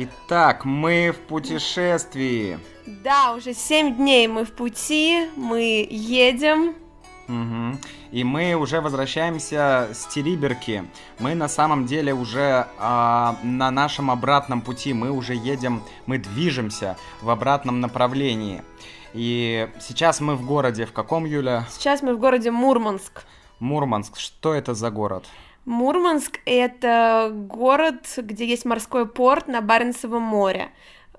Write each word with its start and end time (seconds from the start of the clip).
Итак, 0.00 0.64
мы 0.64 1.10
в 1.10 1.18
путешествии. 1.26 2.60
Да, 2.86 3.34
уже 3.34 3.52
семь 3.52 3.96
дней 3.96 4.28
мы 4.28 4.44
в 4.44 4.52
пути, 4.52 5.28
мы 5.34 5.88
едем. 5.90 6.76
Угу. 7.26 7.78
И 8.12 8.22
мы 8.22 8.54
уже 8.54 8.80
возвращаемся 8.80 9.88
с 9.92 10.06
Териберки. 10.06 10.84
Мы 11.18 11.34
на 11.34 11.48
самом 11.48 11.84
деле 11.86 12.14
уже 12.14 12.68
э, 12.78 13.34
на 13.42 13.70
нашем 13.72 14.12
обратном 14.12 14.60
пути. 14.60 14.92
Мы 14.94 15.10
уже 15.10 15.34
едем, 15.34 15.82
мы 16.06 16.18
движемся 16.18 16.96
в 17.20 17.28
обратном 17.28 17.80
направлении. 17.80 18.62
И 19.14 19.68
сейчас 19.80 20.20
мы 20.20 20.36
в 20.36 20.46
городе. 20.46 20.86
В 20.86 20.92
каком, 20.92 21.24
Юля? 21.24 21.66
Сейчас 21.72 22.02
мы 22.02 22.14
в 22.14 22.20
городе 22.20 22.52
Мурманск. 22.52 23.24
Мурманск. 23.58 24.16
Что 24.16 24.54
это 24.54 24.74
за 24.74 24.92
город? 24.92 25.24
Мурманск— 25.68 26.40
это 26.46 27.30
город, 27.30 28.14
где 28.16 28.46
есть 28.46 28.64
морской 28.64 29.06
порт 29.06 29.48
на 29.48 29.60
Баренцевом 29.60 30.22
море. 30.22 30.70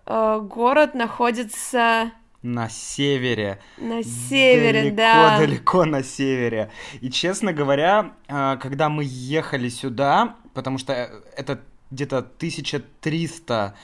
Э, 0.07 0.39
город 0.41 0.95
находится... 0.95 2.13
На 2.41 2.67
севере. 2.67 3.59
На 3.77 4.01
севере, 4.01 4.89
далеко, 4.89 4.95
да. 4.95 5.37
Далеко 5.37 5.85
на 5.85 6.01
севере. 6.01 6.71
И, 6.99 7.11
честно 7.11 7.53
говоря, 7.53 8.13
э, 8.27 8.57
когда 8.59 8.89
мы 8.89 9.03
ехали 9.05 9.69
сюда, 9.69 10.35
потому 10.55 10.79
что 10.79 10.93
э, 10.93 11.09
это 11.37 11.61
где-то 11.91 12.17
1300 12.17 13.75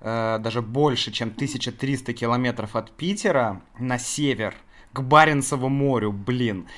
даже 0.00 0.60
больше, 0.60 1.12
чем 1.12 1.30
1300 1.30 2.12
километров 2.12 2.76
от 2.76 2.90
Питера 2.90 3.62
на 3.78 3.98
север, 3.98 4.54
к 4.92 5.00
Баренцеву 5.00 5.70
морю, 5.70 6.12
блин. 6.12 6.68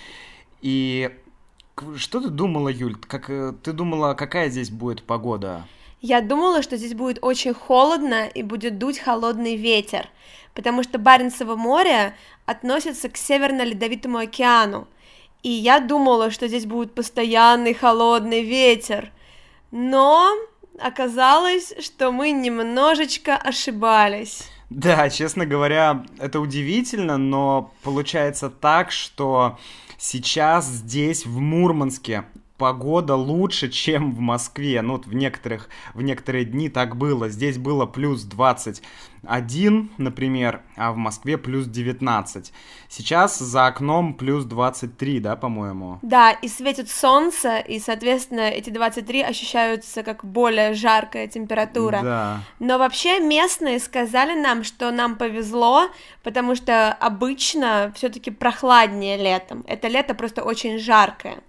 И 0.62 1.10
что 1.96 2.20
ты 2.20 2.28
думала, 2.28 2.68
Юль? 2.68 2.96
Как 2.96 3.30
э, 3.30 3.52
ты 3.62 3.72
думала, 3.72 4.14
какая 4.14 4.48
здесь 4.48 4.70
будет 4.70 5.02
погода? 5.02 5.66
Я 6.00 6.20
думала, 6.20 6.62
что 6.62 6.76
здесь 6.76 6.94
будет 6.94 7.18
очень 7.22 7.54
холодно 7.54 8.26
и 8.26 8.42
будет 8.42 8.78
дуть 8.78 8.98
холодный 8.98 9.56
ветер, 9.56 10.08
потому 10.54 10.82
что 10.82 10.98
Баренцево 10.98 11.56
море 11.56 12.14
относится 12.44 13.08
к 13.08 13.16
Северно-Ледовитому 13.16 14.18
океану. 14.18 14.86
И 15.42 15.50
я 15.50 15.80
думала, 15.80 16.30
что 16.30 16.48
здесь 16.48 16.66
будет 16.66 16.94
постоянный 16.94 17.74
холодный 17.74 18.42
ветер. 18.42 19.10
Но 19.70 20.32
оказалось, 20.78 21.74
что 21.80 22.10
мы 22.10 22.30
немножечко 22.30 23.36
ошибались. 23.36 24.48
Да, 24.70 25.08
честно 25.10 25.46
говоря, 25.46 26.04
это 26.18 26.40
удивительно, 26.40 27.16
но 27.16 27.72
получается 27.82 28.50
так, 28.50 28.90
что 28.90 29.58
Сейчас 29.98 30.66
здесь, 30.66 31.24
в 31.24 31.38
Мурманске, 31.38 32.24
погода 32.58 33.14
лучше, 33.14 33.68
чем 33.68 34.14
в 34.14 34.20
Москве. 34.20 34.82
Ну, 34.82 34.94
вот 34.94 35.06
в 35.06 35.14
некоторых, 35.14 35.68
в 35.94 36.02
некоторые 36.02 36.44
дни 36.44 36.68
так 36.68 36.96
было. 36.96 37.28
Здесь 37.28 37.58
было 37.58 37.86
плюс 37.86 38.22
21, 38.22 39.90
например, 39.98 40.62
а 40.76 40.92
в 40.92 40.96
Москве 40.96 41.36
плюс 41.38 41.66
19. 41.66 42.52
Сейчас 42.88 43.38
за 43.38 43.66
окном 43.66 44.14
плюс 44.14 44.44
23, 44.44 45.20
да, 45.20 45.36
по-моему? 45.36 45.98
Да, 46.02 46.30
и 46.30 46.48
светит 46.48 46.88
солнце, 46.90 47.58
и, 47.58 47.78
соответственно, 47.78 48.48
эти 48.48 48.70
23 48.70 49.22
ощущаются 49.22 50.02
как 50.02 50.24
более 50.24 50.74
жаркая 50.74 51.26
температура. 51.26 52.00
Да. 52.02 52.40
Но 52.58 52.78
вообще 52.78 53.20
местные 53.20 53.78
сказали 53.80 54.38
нам, 54.40 54.64
что 54.64 54.90
нам 54.90 55.16
повезло, 55.16 55.88
потому 56.22 56.54
что 56.54 56.92
обычно 56.92 57.92
все-таки 57.94 58.30
прохладнее 58.30 59.16
летом. 59.16 59.64
Это 59.66 59.88
лето 59.88 60.14
просто 60.14 60.42
очень 60.42 60.78
жаркое. 60.78 61.42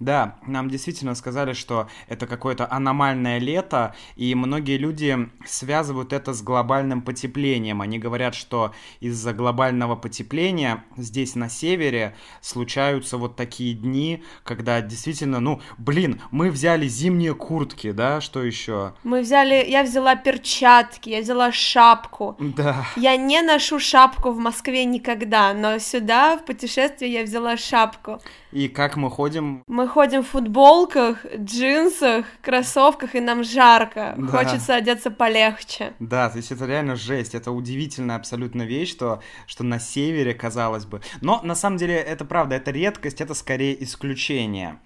Да, 0.00 0.36
нам 0.46 0.68
действительно 0.68 1.14
сказали, 1.14 1.52
что 1.52 1.88
это 2.08 2.26
какое-то 2.26 2.70
аномальное 2.70 3.38
лето, 3.38 3.94
и 4.16 4.34
многие 4.34 4.76
люди 4.76 5.30
связывают 5.46 6.12
это 6.12 6.32
с 6.32 6.42
глобальным 6.42 7.02
потеплением. 7.02 7.80
Они 7.80 7.98
говорят, 7.98 8.34
что 8.34 8.72
из-за 9.00 9.32
глобального 9.32 9.96
потепления 9.96 10.84
здесь 10.96 11.34
на 11.34 11.48
севере 11.48 12.16
случаются 12.40 13.18
вот 13.18 13.36
такие 13.36 13.74
дни, 13.74 14.22
когда 14.42 14.80
действительно, 14.80 15.40
ну, 15.40 15.60
блин, 15.78 16.20
мы 16.30 16.50
взяли 16.50 16.88
зимние 16.88 17.34
куртки, 17.34 17.92
да, 17.92 18.20
что 18.20 18.42
еще? 18.42 18.94
Мы 19.04 19.20
взяли, 19.20 19.64
я 19.68 19.84
взяла 19.84 20.16
перчатки, 20.16 21.10
я 21.10 21.20
взяла 21.20 21.52
шапку. 21.52 22.36
Да. 22.38 22.84
Я 22.96 23.16
не 23.16 23.40
ношу 23.42 23.78
шапку 23.78 24.30
в 24.30 24.38
Москве 24.38 24.84
никогда, 24.84 25.54
но 25.54 25.78
сюда 25.78 26.36
в 26.36 26.44
путешествие 26.44 27.12
я 27.12 27.22
взяла 27.22 27.56
шапку. 27.56 28.20
И 28.52 28.68
как 28.68 28.96
мы 28.96 29.10
ходим? 29.10 29.64
Мы 29.66 29.83
ходим 29.86 30.22
в 30.22 30.28
футболках, 30.28 31.24
джинсах, 31.36 32.26
кроссовках, 32.42 33.14
и 33.14 33.20
нам 33.20 33.44
жарко. 33.44 34.14
Да. 34.16 34.26
Хочется 34.26 34.74
одеться 34.74 35.10
полегче. 35.10 35.94
Да, 35.98 36.28
то 36.28 36.36
есть 36.38 36.52
это 36.52 36.66
реально 36.66 36.96
жесть. 36.96 37.34
Это 37.34 37.50
удивительная 37.50 38.16
абсолютно 38.16 38.62
вещь, 38.62 38.90
что, 38.90 39.22
что 39.46 39.64
на 39.64 39.78
севере, 39.78 40.34
казалось 40.34 40.84
бы. 40.84 41.00
Но 41.20 41.40
на 41.42 41.54
самом 41.54 41.76
деле 41.76 41.96
это 41.96 42.24
правда, 42.24 42.56
это 42.56 42.70
редкость, 42.70 43.20
это 43.20 43.34
скорее 43.34 43.82
исключение. 43.82 44.78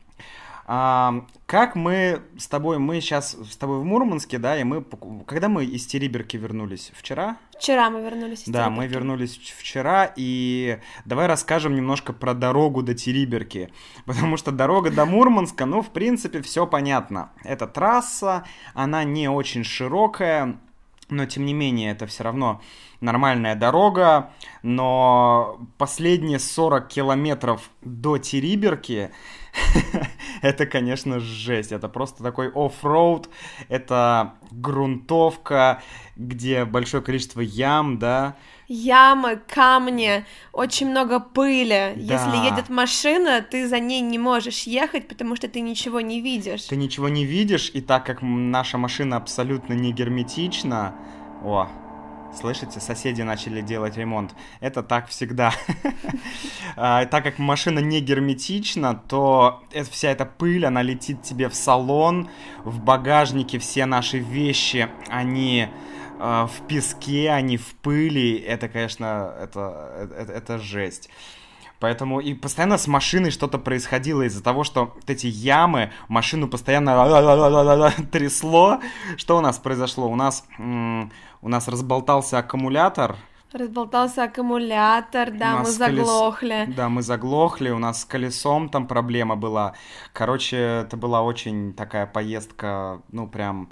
А, 0.70 1.24
как 1.46 1.76
мы 1.76 2.20
с 2.36 2.46
тобой, 2.46 2.78
мы 2.78 3.00
сейчас 3.00 3.32
с 3.32 3.56
тобой 3.56 3.78
в 3.78 3.84
Мурманске, 3.84 4.36
да, 4.36 4.54
и 4.60 4.64
мы, 4.64 4.84
когда 5.26 5.48
мы 5.48 5.64
из 5.64 5.86
Териберки 5.86 6.36
вернулись? 6.36 6.92
Вчера? 6.94 7.38
Вчера 7.58 7.88
мы 7.88 8.02
вернулись 8.02 8.42
из 8.42 8.48
Да, 8.48 8.64
Териберки. 8.64 8.76
мы 8.76 8.86
вернулись 8.86 9.38
вчера, 9.38 10.12
и 10.14 10.78
давай 11.06 11.26
расскажем 11.26 11.74
немножко 11.74 12.12
про 12.12 12.34
дорогу 12.34 12.82
до 12.82 12.92
Териберки, 12.92 13.70
потому 14.04 14.36
что 14.36 14.52
дорога 14.52 14.90
до 14.90 15.06
Мурманска, 15.06 15.64
ну, 15.64 15.80
в 15.80 15.88
принципе, 15.88 16.42
все 16.42 16.66
понятно. 16.66 17.32
Это 17.44 17.66
трасса, 17.66 18.44
она 18.74 19.04
не 19.04 19.26
очень 19.30 19.64
широкая, 19.64 20.60
но 21.08 21.24
тем 21.24 21.46
не 21.46 21.54
менее 21.54 21.92
это 21.92 22.06
все 22.06 22.24
равно 22.24 22.60
нормальная 23.00 23.54
дорога, 23.54 24.32
но 24.62 25.58
последние 25.78 26.38
40 26.38 26.88
километров 26.88 27.70
до 27.80 28.18
Териберки 28.18 29.10
это, 30.42 30.66
конечно, 30.66 31.20
жесть. 31.20 31.72
Это 31.72 31.88
просто 31.88 32.22
такой 32.22 32.50
оффроуд, 32.54 33.28
это 33.68 34.34
грунтовка, 34.50 35.82
где 36.16 36.64
большое 36.64 37.02
количество 37.02 37.40
ям, 37.40 37.98
да. 37.98 38.36
Ямы, 38.68 39.40
камни, 39.48 40.26
очень 40.52 40.90
много 40.90 41.20
пыли. 41.20 41.94
Да. 41.96 42.14
Если 42.14 42.44
едет 42.44 42.68
машина, 42.68 43.40
ты 43.40 43.66
за 43.66 43.80
ней 43.80 44.02
не 44.02 44.18
можешь 44.18 44.64
ехать, 44.64 45.08
потому 45.08 45.36
что 45.36 45.48
ты 45.48 45.60
ничего 45.60 46.00
не 46.00 46.20
видишь. 46.20 46.64
Ты 46.64 46.76
ничего 46.76 47.08
не 47.08 47.24
видишь, 47.24 47.70
и 47.72 47.80
так 47.80 48.04
как 48.04 48.18
наша 48.20 48.76
машина 48.76 49.16
абсолютно 49.16 49.72
не 49.72 49.92
герметична, 49.92 50.94
о, 51.42 51.68
Слышите, 52.34 52.80
соседи 52.80 53.22
начали 53.22 53.60
делать 53.60 53.96
ремонт. 53.96 54.34
Это 54.60 54.82
так 54.82 55.08
всегда. 55.08 55.52
А, 56.80 57.06
так 57.06 57.24
как 57.24 57.40
машина 57.40 57.80
не 57.80 58.00
герметична, 58.00 58.94
то 58.94 59.64
вся 59.90 60.10
эта 60.10 60.24
пыль, 60.24 60.64
она 60.64 60.80
летит 60.80 61.22
тебе 61.22 61.48
в 61.48 61.54
салон, 61.56 62.28
в 62.62 62.80
багажнике 62.80 63.58
все 63.58 63.84
наши 63.84 64.18
вещи, 64.18 64.88
они 65.08 65.68
а, 66.20 66.46
в 66.46 66.66
песке, 66.68 67.30
они 67.30 67.56
в 67.56 67.74
пыли. 67.76 68.36
Это, 68.36 68.68
конечно, 68.68 69.34
это, 69.40 70.08
это, 70.18 70.58
жесть. 70.58 71.10
Поэтому 71.80 72.20
и 72.20 72.34
постоянно 72.34 72.76
с 72.76 72.88
машиной 72.88 73.30
что-то 73.30 73.58
происходило 73.58 74.22
из-за 74.22 74.42
того, 74.42 74.64
что 74.64 74.92
вот 74.96 75.08
эти 75.08 75.26
ямы, 75.26 75.92
машину 76.08 76.48
постоянно 76.48 77.92
трясло. 78.12 78.80
Что 79.16 79.38
у 79.38 79.40
нас 79.40 79.58
произошло? 79.58 80.08
У 80.08 80.16
нас, 80.16 80.44
у 81.42 81.48
нас 81.48 81.68
разболтался 81.68 82.38
аккумулятор. 82.38 83.16
Разболтался 83.52 84.24
аккумулятор, 84.24 85.30
да, 85.30 85.60
мы 85.60 85.64
заглохли. 85.64 86.64
Колес... 86.64 86.76
Да, 86.76 86.88
мы 86.90 87.02
заглохли, 87.02 87.70
у 87.70 87.78
нас 87.78 88.02
с 88.02 88.04
колесом 88.04 88.68
там 88.68 88.86
проблема 88.86 89.36
была. 89.36 89.74
Короче, 90.12 90.56
это 90.56 90.98
была 90.98 91.22
очень 91.22 91.72
такая 91.72 92.06
поездка, 92.06 93.00
ну, 93.10 93.26
прям... 93.26 93.70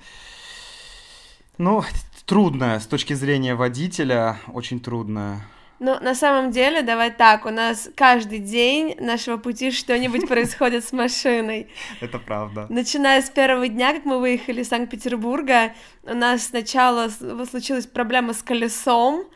Ну, 1.58 1.82
трудная 2.24 2.80
с 2.80 2.86
точки 2.86 3.12
зрения 3.12 3.54
водителя, 3.54 4.38
очень 4.52 4.80
трудная. 4.80 5.40
Ну, 5.78 5.99
на 6.00 6.14
самом 6.14 6.50
деле, 6.50 6.82
давай 6.82 7.11
так, 7.11 7.44
у 7.44 7.50
нас 7.50 7.90
каждый 7.94 8.38
день 8.38 8.96
нашего 8.99 9.37
пути 9.37 9.70
что-нибудь 9.70 10.26
происходит 10.28 10.84
с 10.84 10.93
машиной. 10.93 11.69
Это 12.00 12.19
правда. 12.19 12.67
Начиная 12.70 13.20
с 13.20 13.28
первого 13.28 13.69
дня, 13.69 13.93
как 13.93 14.05
мы 14.05 14.19
выехали 14.19 14.62
из 14.62 14.69
Санкт-Петербурга, 14.69 15.75
у 16.05 16.14
нас 16.14 16.44
сначала 16.46 17.08
случилась 17.11 17.87
проблема 17.87 18.32
с 18.32 18.43
колесом, 18.43 19.26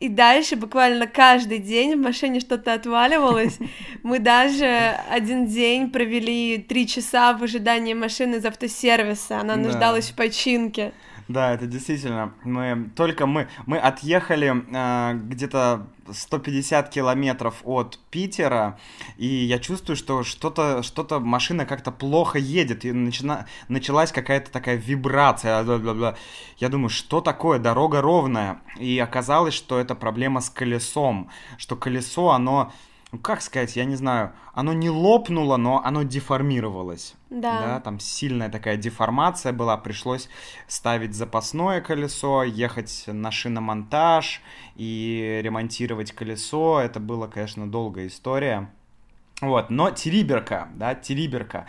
и 0.00 0.08
дальше 0.08 0.56
буквально 0.56 1.06
каждый 1.06 1.58
день 1.58 1.94
в 1.94 1.98
машине 1.98 2.40
что-то 2.40 2.72
отваливалось. 2.74 3.58
Мы 4.02 4.18
даже 4.18 4.96
один 5.10 5.46
день 5.46 5.90
провели 5.90 6.58
три 6.58 6.86
часа 6.86 7.32
в 7.32 7.42
ожидании 7.42 7.94
машины 7.94 8.36
из 8.36 8.44
автосервиса. 8.44 9.40
Она 9.40 9.56
нуждалась 9.56 10.08
да. 10.08 10.12
в 10.12 10.16
починке. 10.16 10.92
Да, 11.28 11.54
это 11.54 11.66
действительно. 11.66 12.34
Мы 12.44 12.90
только 12.94 13.26
мы 13.26 13.48
мы 13.64 13.78
отъехали 13.78 14.52
э, 14.52 15.14
где-то 15.14 15.86
150 16.12 16.90
километров 16.90 17.62
от 17.64 17.98
Питера, 18.10 18.78
и 19.16 19.26
я 19.26 19.58
чувствую, 19.58 19.96
что 19.96 20.22
что-то 20.22 20.82
что-то 20.82 21.20
машина 21.20 21.64
как-то 21.64 21.90
плохо 21.90 22.38
едет, 22.38 22.84
и 22.84 22.92
начина, 22.92 23.46
началась 23.68 24.12
какая-то 24.12 24.50
такая 24.50 24.76
вибрация. 24.76 25.62
Бла-бла-бла. 25.64 26.16
Я 26.58 26.68
думаю, 26.68 26.90
что 26.90 27.22
такое? 27.22 27.58
Дорога 27.58 28.02
ровная. 28.02 28.60
И 28.78 28.98
оказалось, 28.98 29.54
что 29.54 29.78
это 29.78 29.94
проблема 29.94 30.42
с 30.42 30.50
колесом, 30.50 31.30
что 31.56 31.74
колесо 31.74 32.30
оно 32.30 32.70
ну 33.14 33.20
как 33.20 33.42
сказать, 33.42 33.76
я 33.76 33.84
не 33.84 33.94
знаю, 33.94 34.32
оно 34.54 34.72
не 34.72 34.90
лопнуло, 34.90 35.56
но 35.56 35.80
оно 35.84 36.02
деформировалось. 36.02 37.14
Да. 37.30 37.60
да. 37.60 37.80
Там 37.80 38.00
сильная 38.00 38.48
такая 38.48 38.76
деформация 38.76 39.52
была, 39.52 39.76
пришлось 39.76 40.28
ставить 40.66 41.14
запасное 41.14 41.80
колесо, 41.80 42.42
ехать 42.42 43.04
на 43.06 43.30
шиномонтаж 43.30 44.42
и 44.74 45.40
ремонтировать 45.44 46.10
колесо. 46.10 46.80
Это 46.80 46.98
была, 46.98 47.28
конечно, 47.28 47.70
долгая 47.70 48.08
история. 48.08 48.68
Вот, 49.40 49.70
но 49.70 49.92
Териберка, 49.92 50.68
да, 50.74 50.96
Териберка. 50.96 51.66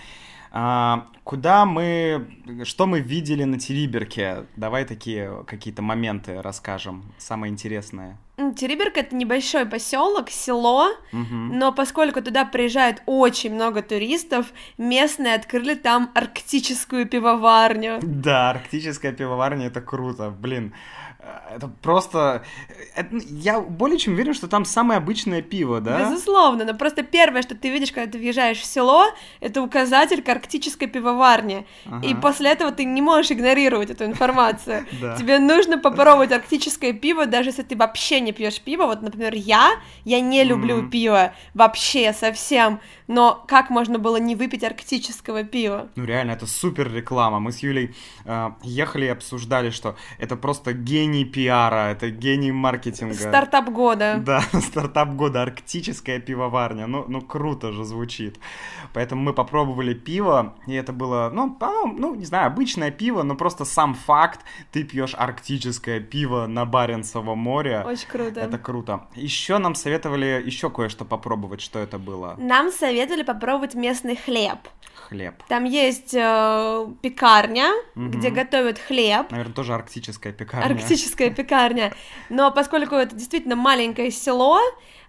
А, 0.51 1.09
куда 1.23 1.67
мы, 1.67 2.27
что 2.63 2.87
мы 2.87 3.01
видели 3.01 3.43
на 3.43 3.59
Териберке? 3.59 4.47
Давай 4.55 4.83
такие 4.83 5.43
какие-то 5.45 5.83
моменты 5.83 6.41
расскажем, 6.41 7.13
самое 7.19 7.53
интересное. 7.53 8.17
Териберка 8.37 8.99
это 8.99 9.15
небольшой 9.15 9.65
поселок, 9.65 10.29
село, 10.29 10.89
угу. 11.13 11.23
но 11.33 11.71
поскольку 11.71 12.21
туда 12.21 12.43
приезжает 12.43 13.01
очень 13.05 13.53
много 13.53 13.81
туристов, 13.81 14.47
местные 14.77 15.35
открыли 15.35 15.75
там 15.75 16.11
арктическую 16.13 17.07
пивоварню. 17.07 17.99
Да, 18.01 18.49
арктическая 18.49 19.13
пивоварня 19.13 19.67
это 19.67 19.79
круто, 19.79 20.29
блин. 20.29 20.73
Это 21.49 21.67
просто... 21.81 22.43
Это... 22.95 23.15
Я 23.29 23.59
более 23.59 23.97
чем 23.97 24.13
уверен, 24.13 24.33
что 24.33 24.47
там 24.47 24.65
самое 24.65 24.97
обычное 24.97 25.41
пиво, 25.41 25.81
да? 25.81 25.99
Безусловно, 25.99 26.65
но 26.65 26.73
просто 26.75 27.03
первое, 27.03 27.41
что 27.41 27.55
ты 27.55 27.69
видишь, 27.69 27.91
когда 27.91 28.11
ты 28.11 28.17
въезжаешь 28.17 28.59
в 28.59 28.65
село, 28.65 29.05
это 29.39 29.61
указатель 29.61 30.21
к 30.21 30.29
арктической 30.29 30.87
пивоварне. 30.87 31.65
Ага. 31.85 32.05
И 32.05 32.13
после 32.13 32.51
этого 32.51 32.71
ты 32.71 32.83
не 32.83 33.01
можешь 33.01 33.31
игнорировать 33.31 33.89
эту 33.89 34.05
информацию. 34.05 34.85
Тебе 35.17 35.39
нужно 35.39 35.77
попробовать 35.77 36.31
арктическое 36.31 36.93
пиво, 36.93 37.25
даже 37.25 37.49
если 37.49 37.63
ты 37.63 37.75
вообще 37.75 38.19
не 38.25 38.33
пьешь 38.33 38.59
пиво. 38.59 38.85
Вот, 38.85 39.01
например, 39.01 39.33
я, 39.33 39.79
я 40.03 40.19
не 40.19 40.43
люблю 40.43 40.89
пиво 40.89 41.33
вообще 41.53 42.11
совсем, 42.11 42.79
но 43.07 43.43
как 43.47 43.69
можно 43.69 43.99
было 43.99 44.17
не 44.17 44.35
выпить 44.35 44.63
арктического 44.63 45.43
пива? 45.43 45.87
Ну 45.95 46.05
реально, 46.05 46.31
это 46.31 46.47
супер 46.47 46.91
реклама. 46.91 47.39
Мы 47.39 47.51
с 47.51 47.59
Юлей 47.59 47.95
э, 48.25 48.51
ехали 48.63 49.05
и 49.05 49.09
обсуждали, 49.09 49.69
что 49.69 49.95
это 50.17 50.35
просто 50.35 50.73
гений 50.73 51.23
пиара, 51.23 51.91
это 51.91 52.09
гений 52.09 52.51
маркетинга. 52.51 53.13
Стартап 53.13 53.69
года. 53.69 54.17
Да, 54.17 54.41
стартап 54.61 55.13
года, 55.15 55.43
арктическая 55.43 56.19
пивоварня. 56.19 56.87
Ну, 56.87 57.05
ну 57.07 57.21
круто 57.21 57.71
же 57.71 57.85
звучит. 57.85 58.39
Поэтому 58.93 59.21
мы 59.21 59.33
попробовали 59.33 59.93
пиво, 59.93 60.55
и 60.67 60.73
это 60.73 60.93
было, 60.93 61.29
ну, 61.33 61.57
ну, 61.97 62.15
не 62.15 62.25
знаю, 62.25 62.47
обычное 62.47 62.91
пиво, 62.91 63.23
но 63.23 63.35
просто 63.35 63.65
сам 63.65 63.93
факт, 63.93 64.41
ты 64.71 64.83
пьешь 64.83 65.13
арктическое 65.15 65.99
пиво 65.99 66.47
на 66.47 66.65
Баренцево 66.65 67.35
море. 67.35 67.83
Очень 67.85 68.07
круто. 68.17 68.39
Это 68.39 68.57
круто. 68.57 69.07
Еще 69.15 69.57
нам 69.57 69.75
советовали 69.75 70.41
еще 70.45 70.69
кое-что 70.69 71.05
попробовать, 71.05 71.61
что 71.61 71.79
это 71.79 71.97
было. 71.97 72.35
Нам 72.37 72.71
советовали 72.71 73.23
попробовать 73.23 73.75
местный 73.75 74.15
хлеб. 74.15 74.59
Хлеб. 74.95 75.35
Там 75.47 75.65
есть 75.65 76.13
э, 76.13 76.87
пекарня, 77.01 77.71
угу. 77.95 78.09
где 78.09 78.29
готовят 78.29 78.79
хлеб. 78.79 79.29
Наверное, 79.29 79.53
тоже 79.53 79.73
арктическая 79.73 80.33
пекарня. 80.33 80.65
Арктическая 80.65 81.29
пекарня. 81.29 81.93
Но 82.29 82.51
поскольку 82.51 82.95
это 82.95 83.15
действительно 83.15 83.55
маленькое 83.55 84.09
село, 84.09 84.59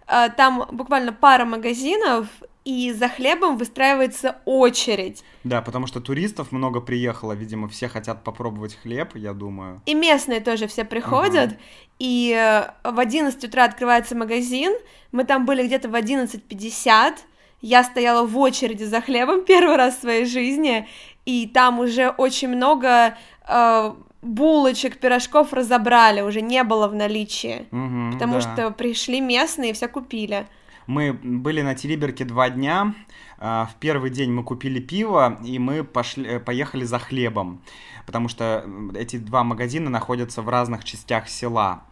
там 0.07 0.67
буквально 0.71 1.13
пара 1.13 1.45
магазинов, 1.45 2.29
и 2.67 2.93
за 2.93 3.09
хлебом 3.09 3.57
выстраивается 3.57 4.39
очередь. 4.45 5.23
Да, 5.45 5.63
потому 5.63 5.87
что 5.87 6.01
туристов 6.01 6.51
много 6.51 6.81
приехало, 6.81 7.33
видимо, 7.33 7.69
все 7.69 7.89
хотят 7.89 8.25
попробовать 8.25 8.75
хлеб, 8.75 9.15
я 9.15 9.33
думаю. 9.33 9.81
И 9.87 9.95
местные 9.95 10.41
тоже 10.41 10.67
все 10.67 10.85
приходят, 10.85 11.53
uh 11.53 11.59
и 11.99 12.35
э, 12.37 12.91
в 12.91 12.99
11 12.99 13.43
утра 13.45 13.65
открывается 13.65 14.15
магазин, 14.15 14.75
мы 15.13 15.25
там 15.25 15.47
были 15.47 15.67
где-то 15.67 15.89
в 15.89 15.95
11.50, 15.95 17.15
я 17.63 17.85
стояла 17.85 18.27
в 18.27 18.37
очереди 18.37 18.85
за 18.85 19.01
хлебом 19.01 19.45
первый 19.47 19.77
раз 19.77 19.97
в 19.97 20.01
своей 20.01 20.27
жизни, 20.27 20.89
и 21.25 21.47
там 21.47 21.79
уже 21.79 22.11
очень 22.11 22.49
много 22.49 23.17
э, 23.49 23.95
булочек, 24.27 24.99
пирожков 24.99 25.53
разобрали, 25.53 26.21
уже 26.21 26.41
не 26.41 26.63
было 26.65 26.89
в 26.89 26.95
наличии, 26.95 27.67
угу, 27.71 28.13
потому 28.13 28.35
да. 28.35 28.41
что 28.41 28.71
пришли 28.71 29.21
местные 29.21 29.71
и 29.71 29.73
все 29.73 29.89
купили. 29.89 30.47
Мы 30.87 31.13
были 31.13 31.63
на 31.63 31.75
Териберке 31.75 32.25
два 32.25 32.49
дня. 32.49 32.95
А, 33.39 33.67
в 33.67 33.75
первый 33.77 34.11
день 34.11 34.31
мы 34.31 34.43
купили 34.45 34.81
пиво, 34.81 35.39
и 35.45 35.59
мы 35.59 35.85
пошли, 35.85 36.27
э, 36.27 36.41
поехали 36.41 36.85
за 36.85 36.99
хлебом, 36.99 37.61
потому 38.07 38.29
что 38.29 38.65
эти 38.95 39.17
два 39.17 39.45
магазина 39.45 39.91
находятся 39.91 40.43
в 40.43 40.49
разных 40.49 40.85
частях 40.85 41.29
села. 41.29 41.83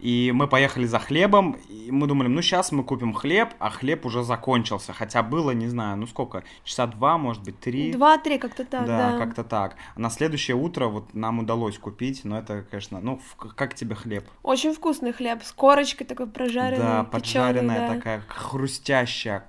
И 0.00 0.32
мы 0.34 0.48
поехали 0.48 0.86
за 0.86 0.98
хлебом, 0.98 1.58
и 1.68 1.90
мы 1.90 2.06
думали, 2.06 2.28
ну 2.28 2.40
сейчас 2.40 2.72
мы 2.72 2.84
купим 2.84 3.12
хлеб, 3.12 3.50
а 3.58 3.68
хлеб 3.68 4.06
уже 4.06 4.22
закончился. 4.22 4.94
Хотя 4.94 5.22
было, 5.22 5.50
не 5.50 5.68
знаю, 5.68 5.98
ну 5.98 6.06
сколько, 6.06 6.42
часа 6.64 6.86
два, 6.86 7.18
может 7.18 7.42
быть, 7.42 7.60
три. 7.60 7.92
Два-три, 7.92 8.38
как-то 8.38 8.64
так, 8.64 8.86
да. 8.86 9.12
Да, 9.12 9.18
как-то 9.18 9.44
так. 9.44 9.76
А 9.94 10.00
на 10.00 10.08
следующее 10.08 10.56
утро 10.56 10.86
вот 10.86 11.14
нам 11.14 11.40
удалось 11.40 11.78
купить, 11.78 12.24
но 12.24 12.38
это, 12.38 12.64
конечно, 12.70 13.00
ну, 13.00 13.20
как 13.56 13.74
тебе 13.74 13.94
хлеб? 13.94 14.24
Очень 14.42 14.74
вкусный 14.74 15.12
хлеб, 15.12 15.42
с 15.42 15.52
корочкой 15.52 16.06
такой 16.06 16.26
прожаренной, 16.26 16.78
Да, 16.84 17.04
поджаренная 17.04 17.88
да. 17.88 17.94
такая, 17.94 18.22
хрустящая. 18.28 19.44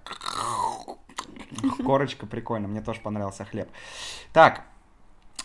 Корочка 1.85 2.25
прикольно, 2.25 2.67
мне 2.67 2.81
тоже 2.81 2.99
понравился 2.99 3.45
хлеб. 3.45 3.69
Так, 4.33 4.63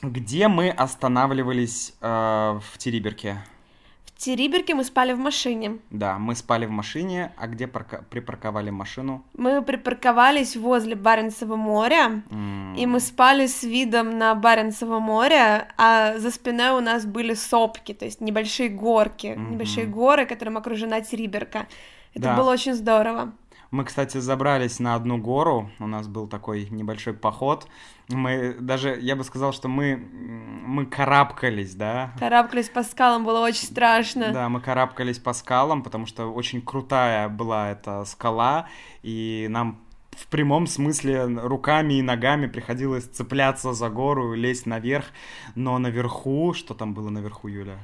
где 0.03 0.49
мы 0.49 0.71
останавливались 0.71 1.95
э, 2.01 2.07
в 2.61 2.79
Териберке? 2.79 3.43
В 4.17 4.19
Териберке 4.19 4.75
мы 4.75 4.83
спали 4.85 5.13
в 5.13 5.19
машине. 5.19 5.79
Да, 5.91 6.19
мы 6.19 6.35
спали 6.35 6.65
в 6.65 6.71
машине. 6.71 7.33
А 7.37 7.47
где 7.47 7.67
парка... 7.67 8.03
припарковали 8.09 8.71
машину? 8.71 9.23
Мы 9.35 9.61
припарковались 9.61 10.57
возле 10.57 10.95
Баренцева 10.95 11.57
моря, 11.57 12.23
mm. 12.31 12.79
и 12.79 12.87
мы 12.87 13.01
спали 13.01 13.47
с 13.47 13.63
видом 13.63 14.17
на 14.17 14.35
Баренцево 14.35 15.01
море, 15.01 15.69
а 15.77 16.17
за 16.17 16.31
спиной 16.31 16.71
у 16.71 16.81
нас 16.81 17.05
были 17.05 17.35
сопки, 17.35 17.93
то 17.93 18.07
есть 18.07 18.23
небольшие 18.23 18.71
горки, 18.71 19.27
mm-hmm. 19.27 19.51
небольшие 19.51 19.87
горы, 19.87 20.25
которым 20.25 20.57
окружена 20.57 21.03
Териберка. 21.03 21.67
Это 22.15 22.25
да. 22.25 22.37
было 22.37 22.53
очень 22.53 22.73
здорово. 22.73 23.35
Мы, 23.71 23.85
кстати, 23.85 24.19
забрались 24.19 24.79
на 24.79 24.95
одну 24.95 25.19
гору, 25.19 25.71
у 25.81 25.87
нас 25.87 26.07
был 26.07 26.29
такой 26.29 26.69
небольшой 26.71 27.15
поход. 27.15 27.67
Мы 28.09 28.55
даже, 28.61 28.97
я 29.01 29.17
бы 29.17 29.25
сказал, 29.25 29.53
что 29.53 29.69
мы, 29.69 29.97
мы 29.97 30.87
карабкались, 30.87 31.75
да? 31.75 32.13
Карабкались 32.19 32.69
по 32.69 32.85
скалам, 32.85 33.25
было 33.25 33.41
очень 33.41 33.67
страшно. 33.67 34.33
Да, 34.33 34.49
мы 34.49 34.61
карабкались 34.61 35.19
по 35.19 35.33
скалам, 35.33 35.83
потому 35.83 36.07
что 36.07 36.27
очень 36.33 36.63
крутая 36.63 37.29
была 37.29 37.71
эта 37.71 38.05
скала, 38.05 38.69
и 39.03 39.47
нам 39.51 39.81
в 40.13 40.29
прямом 40.29 40.67
смысле 40.67 41.25
руками 41.25 41.95
и 41.95 42.03
ногами 42.03 42.47
приходилось 42.47 43.05
цепляться 43.05 43.73
за 43.73 43.91
гору, 43.91 44.35
лезть 44.35 44.67
наверх, 44.67 45.07
но 45.55 45.79
наверху, 45.79 46.55
что 46.55 46.75
там 46.75 46.95
было 46.95 47.11
наверху, 47.11 47.49
Юля? 47.49 47.79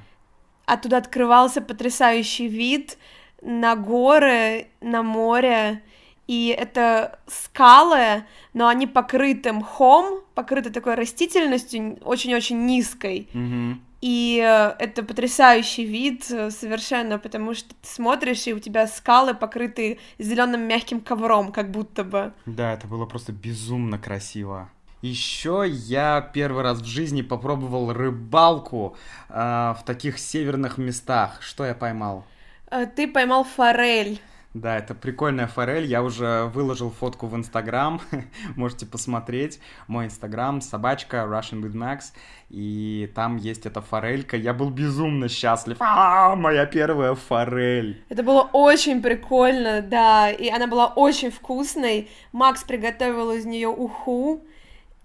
Оттуда 0.65 0.97
открывался 0.97 1.61
потрясающий 1.61 2.49
вид, 2.49 2.97
на 3.43 3.77
горы, 3.77 4.69
на 4.81 5.03
море, 5.03 5.83
и 6.27 6.55
это 6.57 7.19
скалы, 7.27 8.25
но 8.55 8.69
они 8.69 8.87
покрыты 8.87 9.53
мхом, 9.53 10.21
покрыты 10.35 10.71
такой 10.71 10.95
растительностью 10.95 11.99
очень-очень 12.05 12.65
низкой. 12.65 13.29
Mm-hmm. 13.35 13.75
И 14.03 14.43
э, 14.45 14.75
это 14.79 15.05
потрясающий 15.05 15.85
вид 15.85 16.29
э, 16.31 16.51
совершенно, 16.51 17.19
потому 17.19 17.55
что 17.55 17.69
ты 17.69 17.89
смотришь, 17.89 18.47
и 18.49 18.55
у 18.55 18.59
тебя 18.59 18.87
скалы 18.89 19.33
покрыты 19.33 19.99
зеленым 20.19 20.63
мягким 20.63 21.01
ковром, 21.01 21.53
как 21.53 21.71
будто 21.71 22.03
бы. 22.03 22.33
Да, 22.47 22.73
это 22.73 22.89
было 22.89 23.07
просто 23.07 23.33
безумно 23.33 23.99
красиво. 23.99 24.69
Еще 25.03 25.65
я 25.69 26.21
первый 26.21 26.63
раз 26.63 26.81
в 26.81 26.85
жизни 26.85 27.23
попробовал 27.23 27.93
рыбалку 27.93 28.97
э, 29.29 29.35
в 29.79 29.83
таких 29.85 30.19
северных 30.19 30.79
местах. 30.79 31.41
Что 31.41 31.65
я 31.65 31.75
поймал? 31.75 32.25
Э, 32.73 32.87
ты 32.87 33.07
поймал 33.07 33.45
форель. 33.45 34.19
Да, 34.55 34.79
это 34.79 34.95
прикольная 34.95 35.47
форель. 35.47 35.85
Я 35.85 36.03
уже 36.03 36.51
выложил 36.55 36.91
фотку 36.91 37.27
в 37.27 37.37
Инстаграм. 37.37 38.01
Можете 38.57 38.87
посмотреть. 38.87 39.61
Мой 39.89 40.07
Инстаграм 40.07 40.61
собачка 40.63 41.19
Russian 41.19 41.63
with 41.63 41.75
Max. 41.75 42.13
И 42.49 43.11
там 43.15 43.37
есть 43.37 43.67
эта 43.67 43.83
форелька. 43.83 44.37
Я 44.39 44.55
был 44.55 44.71
безумно 44.71 45.29
счастлив. 45.29 45.77
А, 45.81 46.35
моя 46.35 46.65
первая 46.65 47.15
форель. 47.15 48.03
Это 48.09 48.23
было 48.23 48.49
очень 48.53 49.03
прикольно, 49.03 49.83
да. 49.83 50.31
И 50.31 50.49
она 50.49 50.67
была 50.67 50.87
очень 50.87 51.31
вкусной. 51.31 52.11
Макс 52.33 52.65
приготовил 52.65 53.33
из 53.33 53.45
нее 53.45 53.69
уху. 53.69 54.43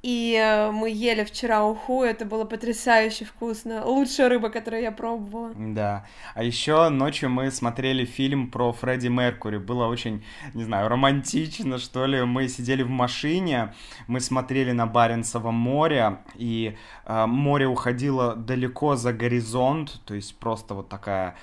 И 0.08 0.42
э, 0.42 0.72
мы 0.72 0.90
ели 0.90 1.26
вчера 1.26 1.66
уху, 1.66 2.02
это 2.02 2.24
было 2.24 2.46
потрясающе 2.46 3.26
вкусно. 3.26 3.84
Лучшая 3.86 4.30
рыба, 4.30 4.48
которую 4.48 4.82
я 4.82 4.94
пробовала. 4.94 5.52
Да. 5.54 6.06
А 6.34 6.44
еще 6.44 6.88
ночью 6.88 7.30
мы 7.30 7.52
смотрели 7.52 8.06
фильм 8.06 8.50
про 8.50 8.72
Фредди 8.72 9.10
Меркури. 9.10 9.58
Было 9.58 9.88
очень, 9.88 10.24
не 10.54 10.64
знаю, 10.64 10.88
романтично, 10.88 11.78
что 11.78 12.06
ли. 12.06 12.24
Мы 12.24 12.48
сидели 12.48 12.84
в 12.84 12.90
машине, 12.90 13.74
мы 14.08 14.22
смотрели 14.22 14.72
на 14.72 14.88
Баренцево 14.88 15.52
море, 15.52 16.20
и 16.36 16.78
э, 17.04 17.26
море 17.26 17.68
уходило 17.68 18.34
далеко 18.34 18.96
за 18.96 19.12
горизонт, 19.12 20.00
то 20.06 20.14
есть 20.14 20.40
просто 20.40 20.74
вот 20.74 20.88
такая, 20.88 21.36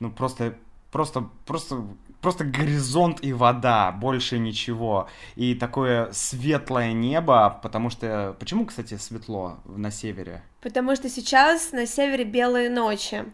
ну 0.00 0.10
просто, 0.10 0.56
просто, 0.90 1.28
просто 1.44 1.84
просто 2.20 2.44
горизонт 2.44 3.22
и 3.22 3.32
вода, 3.32 3.92
больше 3.92 4.38
ничего. 4.38 5.08
И 5.34 5.54
такое 5.54 6.10
светлое 6.12 6.92
небо, 6.92 7.58
потому 7.62 7.90
что... 7.90 8.36
Почему, 8.38 8.66
кстати, 8.66 8.96
светло 8.96 9.58
на 9.64 9.90
севере? 9.90 10.42
Потому 10.60 10.96
что 10.96 11.08
сейчас 11.08 11.72
на 11.72 11.86
севере 11.86 12.24
белые 12.24 12.70
ночи. 12.70 13.24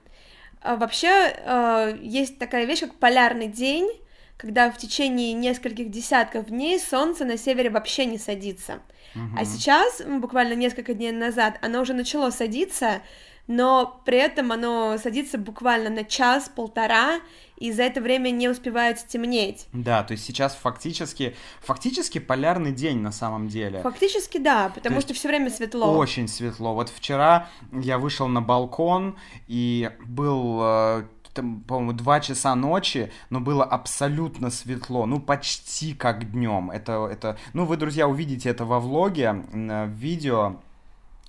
А 0.61 0.77
вообще 0.77 1.09
э, 1.09 1.99
есть 2.01 2.39
такая 2.39 2.67
вещь, 2.67 2.81
как 2.81 2.95
полярный 2.95 3.49
день, 3.49 3.89
когда 4.37 4.71
в 4.71 4.79
течение 4.79 5.33
нескольких 5.33 5.91
десятков 5.91 6.47
дней 6.47 6.79
солнце 6.79 7.25
на 7.25 7.37
севере 7.37 7.71
вообще 7.71 8.07
не 8.07 8.19
садится. 8.19 8.81
Угу. 9.15 9.37
А 9.39 9.45
сейчас, 9.45 10.03
буквально 10.05 10.55
несколько 10.55 10.95
дней 10.95 11.13
назад, 11.13 11.59
оно 11.63 11.81
уже 11.81 11.95
начало 11.95 12.31
садиться, 12.31 13.03
но 13.47 14.01
при 14.05 14.19
этом 14.19 14.53
оно 14.53 14.97
садится 14.99 15.39
буквально 15.39 15.91
на 15.91 16.05
час-полтора, 16.05 17.21
и 17.57 17.71
за 17.71 17.85
это 17.85 18.01
время 18.01 18.31
не 18.31 18.49
успевает 18.49 18.99
стемнеть. 18.99 19.67
Да, 19.73 20.03
то 20.03 20.13
есть 20.13 20.25
сейчас 20.25 20.55
фактически, 20.55 21.37
фактически 21.61 22.19
полярный 22.19 22.73
день 22.73 22.99
на 22.99 23.13
самом 23.13 23.49
деле. 23.49 23.83
Фактически 23.83 24.39
да, 24.39 24.71
потому 24.75 24.97
то 24.97 25.03
что 25.03 25.15
все 25.15 25.29
время 25.29 25.49
светло. 25.51 25.97
Очень 25.97 26.27
светло. 26.27 26.75
Вот 26.75 26.89
вчера 26.89 27.49
я 27.73 27.99
вышел 27.99 28.27
на 28.27 28.43
балкон 28.43 29.17
и 29.47 29.91
был 30.05 30.59
э, 30.61 31.05
там, 31.35 31.61
по-моему, 31.61 31.93
два 31.93 32.21
часа 32.21 32.55
ночи, 32.55 33.11
но 33.31 33.41
было 33.41 33.65
абсолютно 33.65 34.51
светло, 34.51 35.07
ну, 35.07 35.21
почти 35.21 35.95
как 35.95 36.31
днем. 36.31 36.71
Это, 36.71 37.09
это, 37.11 37.39
ну, 37.53 37.65
вы, 37.65 37.77
друзья, 37.77 38.09
увидите 38.09 38.49
это 38.49 38.65
во 38.65 38.81
влоге, 38.81 39.33
в 39.53 39.89
видео, 39.89 40.57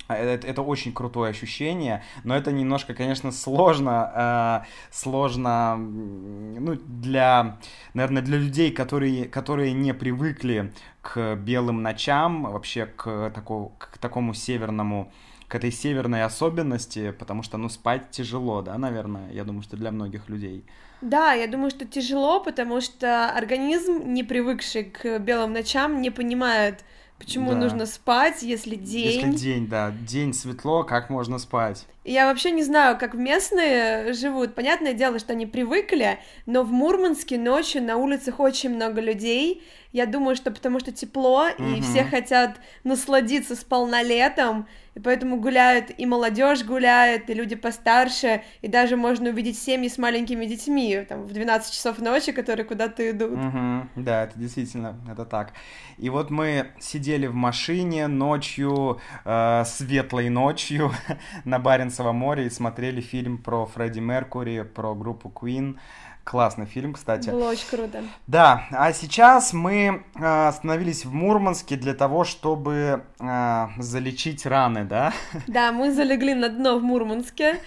а, 0.08 0.18
это, 0.18 0.46
это 0.48 0.62
очень 0.62 0.94
крутое 0.94 1.32
ощущение, 1.32 2.04
но 2.24 2.36
это 2.36 2.52
немножко, 2.52 2.94
конечно, 2.94 3.32
сложно, 3.32 4.64
э, 4.64 4.68
сложно, 4.92 5.78
ну, 5.78 6.76
для, 6.76 7.58
наверное, 7.94 8.22
для 8.22 8.38
людей, 8.38 8.72
которые, 8.72 9.26
которые 9.26 9.72
не 9.72 9.94
привыкли 9.94 10.74
к 11.02 11.36
белым 11.36 11.82
ночам, 11.82 12.44
вообще 12.44 12.86
к, 12.86 13.32
такому, 13.34 13.74
к 13.78 13.98
такому 13.98 14.34
северному, 14.34 15.12
к 15.54 15.56
этой 15.56 15.72
северной 15.72 16.24
особенности, 16.24 17.12
потому 17.12 17.44
что, 17.44 17.58
ну, 17.60 17.70
спать 17.70 18.10
тяжело, 18.10 18.64
да, 18.64 18.76
наверное, 18.80 19.32
я 19.32 19.44
думаю, 19.44 19.62
что 19.62 19.78
для 19.78 19.92
многих 19.92 20.28
людей. 20.28 20.66
Да, 21.02 21.34
я 21.34 21.46
думаю, 21.46 21.70
что 21.70 21.86
тяжело, 21.86 22.40
потому 22.40 22.82
что 22.82 23.30
организм, 23.30 24.02
не 24.12 24.24
привыкший 24.24 24.86
к 24.86 25.20
белым 25.20 25.54
ночам, 25.54 26.02
не 26.02 26.10
понимает, 26.10 26.84
Почему 27.20 27.52
да. 27.52 27.58
нужно 27.58 27.86
спать, 27.86 28.42
если 28.42 28.76
день? 28.76 29.22
Если 29.22 29.38
день, 29.38 29.68
да, 29.68 29.92
день 29.92 30.34
светло, 30.34 30.84
как 30.84 31.10
можно 31.10 31.38
спать? 31.38 31.86
Я 32.04 32.26
вообще 32.26 32.52
не 32.52 32.64
знаю, 32.64 32.98
как 32.98 33.14
местные 33.14 34.12
живут. 34.14 34.56
Понятное 34.56 34.94
дело, 34.94 35.20
что 35.20 35.34
они 35.34 35.46
привыкли, 35.46 36.20
но 36.46 36.64
в 36.64 36.72
Мурманске 36.72 37.38
ночью 37.38 37.82
на 37.84 37.96
улицах 37.96 38.40
очень 38.40 38.72
много 38.72 39.00
людей. 39.00 39.64
Я 39.94 40.08
думаю, 40.08 40.36
что 40.36 40.50
потому 40.50 40.80
что 40.80 40.92
тепло, 40.92 41.50
угу. 41.58 41.64
и 41.64 41.82
все 41.82 42.04
хотят 42.04 42.60
насладиться 42.84 43.56
сполна 43.56 44.02
летом, 44.02 44.68
и 44.96 45.00
поэтому 45.00 45.38
гуляют, 45.38 45.92
и 45.96 46.08
молодежь 46.08 46.64
гуляет, 46.64 47.30
и 47.30 47.34
люди 47.36 47.56
постарше, 47.56 48.44
и 48.64 48.68
даже 48.68 48.96
можно 48.96 49.30
увидеть 49.30 49.58
семьи 49.58 49.88
с 49.88 50.00
маленькими 50.00 50.46
детьми, 50.46 51.06
там, 51.08 51.24
в 51.24 51.32
12 51.34 51.72
часов 51.72 52.00
ночи, 52.00 52.32
которые 52.32 52.66
куда-то 52.66 53.10
идут. 53.12 53.34
Угу, 53.34 54.04
да, 54.04 54.24
это 54.24 54.38
действительно, 54.38 54.96
это 55.12 55.26
так. 55.26 55.54
И 56.00 56.10
вот 56.10 56.32
мы 56.32 56.72
сидели 56.80 57.28
в 57.28 57.36
машине 57.36 58.08
ночью, 58.08 59.00
э, 59.26 59.64
светлой 59.66 60.30
ночью 60.30 60.92
на 61.46 61.60
Баренцевом 61.60 62.16
море 62.16 62.48
и 62.48 62.50
смотрели 62.50 63.00
фильм 63.00 63.38
про 63.38 63.68
Фредди 63.68 64.00
Меркури, 64.00 64.64
про 64.64 64.96
группу 64.96 65.30
Queen, 65.30 65.78
Классный 66.24 66.66
фильм, 66.66 66.94
кстати. 66.94 67.30
Было 67.30 67.50
очень 67.50 67.68
круто. 67.70 68.02
Да, 68.28 68.68
а 68.72 68.94
сейчас 68.94 69.52
мы 69.52 70.04
э, 70.16 70.48
остановились 70.48 71.04
в 71.04 71.14
Мурманске 71.14 71.76
для 71.76 71.94
того, 71.94 72.24
чтобы 72.24 73.04
э, 73.20 73.68
залечить 73.78 74.46
раны, 74.46 74.86
да? 74.86 75.14
Да, 75.48 75.74
мы 75.74 75.92
залегли 75.92 76.34
на 76.34 76.48
дно 76.48 76.80
в 76.80 76.84
Мурманске, 76.84 77.60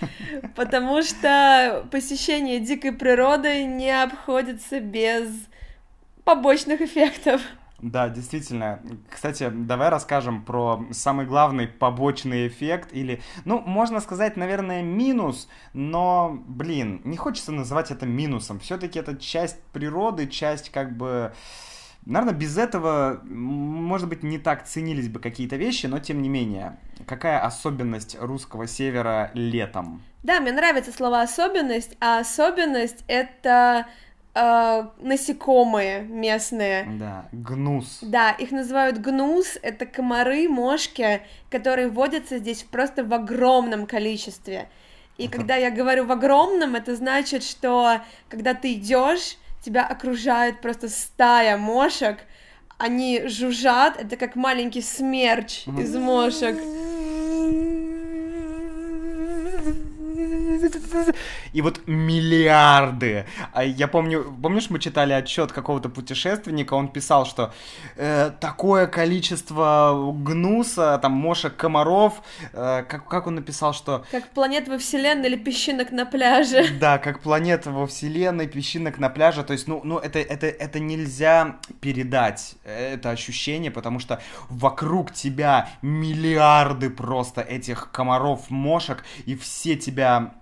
потому 0.55 1.03
что 1.03 1.87
посещение 1.91 2.59
дикой 2.61 2.93
природы 2.93 3.65
не 3.65 3.91
обходится 3.91 4.81
без 4.81 5.29
побочных 6.25 6.81
эффектов. 6.81 7.43
Да, 7.83 8.09
действительно. 8.09 8.81
Кстати, 9.11 9.51
давай 9.51 9.91
расскажем 9.91 10.43
про 10.43 10.83
самый 10.93 11.27
главный 11.27 11.67
побочный 11.67 12.49
эффект 12.49 12.89
или, 12.93 13.21
ну, 13.45 13.61
можно 13.61 14.01
сказать, 14.01 14.37
наверное, 14.37 14.83
минус, 14.83 15.49
но, 15.75 16.43
блин, 16.47 17.03
не 17.05 17.17
хочется 17.17 17.53
называть 17.53 17.91
это 17.91 18.07
минусом. 18.07 18.61
Все-таки 18.61 18.99
это 18.99 19.17
часть 19.17 19.61
природы, 19.73 20.27
часть 20.27 20.71
как 20.71 20.97
бы... 20.97 21.33
Наверное, 22.07 22.35
без 22.35 22.57
этого, 22.57 23.21
может 23.25 24.09
быть, 24.09 24.23
не 24.23 24.39
так 24.39 24.65
ценились 24.65 25.09
бы 25.09 25.19
какие-то 25.19 25.57
вещи, 25.57 25.87
но 25.87 25.99
тем 25.99 26.23
не 26.23 26.29
менее. 26.29 26.79
Какая 27.05 27.41
особенность 27.41 28.17
русского 28.21 28.69
севера 28.69 29.33
летом? 29.35 30.03
Да, 30.23 30.41
мне 30.41 30.53
нравится 30.53 30.93
слово 30.93 31.23
особенность, 31.23 31.97
а 32.01 32.21
особенность 32.21 33.05
это 33.09 33.87
э, 34.37 34.87
насекомые 35.01 36.03
местные. 36.03 36.87
Да, 36.99 37.29
гнус. 37.33 37.99
Да, 38.03 38.31
их 38.33 38.51
называют 38.51 38.99
гнус, 38.99 39.59
это 39.63 39.87
комары, 39.87 40.49
мошки, 40.49 41.23
которые 41.51 41.89
водятся 41.89 42.39
здесь 42.39 42.63
просто 42.63 43.03
в 43.05 43.13
огромном 43.15 43.87
количестве. 43.87 44.69
И 45.17 45.27
это... 45.27 45.39
когда 45.39 45.57
я 45.57 45.71
говорю 45.71 46.05
в 46.05 46.13
огромном, 46.13 46.75
это 46.75 46.95
значит, 46.95 47.43
что 47.43 48.01
когда 48.29 48.53
ты 48.55 48.75
идешь, 48.75 49.39
тебя 49.65 49.87
окружает 49.87 50.61
просто 50.61 50.89
стая 50.89 51.57
мошек, 51.57 52.19
они 52.79 53.27
жужжат, 53.27 53.99
это 53.99 54.17
как 54.17 54.37
маленький 54.37 54.83
смерч 54.83 55.67
из 55.67 55.97
мошек. 55.97 56.57
И 61.53 61.63
вот 61.63 61.81
миллиарды. 61.87 63.27
А 63.53 63.65
я 63.65 63.89
помню, 63.89 64.37
помнишь, 64.43 64.71
мы 64.71 64.79
читали 64.79 65.13
отчет 65.13 65.53
какого-то 65.53 65.89
путешественника, 65.89 66.75
он 66.75 66.89
писал, 66.89 67.27
что 67.27 67.53
э, 67.97 68.31
такое 68.41 68.87
количество 68.87 70.13
гнуса, 70.15 70.99
там, 71.01 71.13
мошек, 71.13 71.57
комаров, 71.57 72.23
э, 72.53 72.85
как, 72.89 73.09
как 73.09 73.27
он 73.27 73.37
написал, 73.37 73.75
что... 73.75 74.05
Как 74.11 74.29
планет 74.31 74.69
во 74.69 74.79
Вселенной 74.79 75.29
или 75.29 75.37
песчинок 75.37 75.91
на 75.93 76.07
пляже. 76.07 76.67
Да, 76.81 76.99
как 76.99 77.21
планета 77.21 77.71
во 77.71 77.87
Вселенной, 77.87 78.47
песчинок 78.47 78.99
на 78.99 79.09
пляже. 79.09 79.43
То 79.45 79.53
есть, 79.55 79.67
ну, 79.67 79.81
ну 79.83 79.99
это, 79.99 80.19
это, 80.19 80.47
это 80.47 80.79
нельзя 80.79 81.57
передать, 81.81 82.57
это 82.65 83.11
ощущение, 83.11 83.71
потому 83.71 83.99
что 83.99 84.21
вокруг 84.51 85.13
тебя 85.13 85.71
миллиарды 85.83 86.91
просто 86.91 87.41
этих 87.41 87.91
комаров, 87.91 88.51
мошек, 88.51 89.05
и 89.25 89.35
все 89.37 89.77
тебя 89.77 90.35